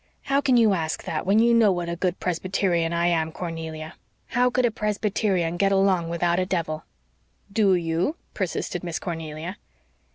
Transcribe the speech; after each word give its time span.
"How 0.23 0.41
can 0.41 0.57
you 0.57 0.73
ask 0.73 1.03
that 1.03 1.27
when 1.27 1.37
you 1.37 1.53
know 1.53 1.71
what 1.71 1.87
a 1.87 1.95
good 1.95 2.19
Presbyterian 2.19 2.91
I 2.91 3.05
am, 3.05 3.31
Cornelia? 3.31 3.93
How 4.29 4.49
could 4.49 4.65
a 4.65 4.71
Presbyterian 4.71 5.57
get 5.57 5.71
along 5.71 6.09
without 6.09 6.39
a 6.39 6.45
devil?" 6.47 6.85
"DO 7.53 7.75
you?" 7.75 8.15
persisted 8.33 8.83
Miss 8.83 8.97
Cornelia. 8.97 9.57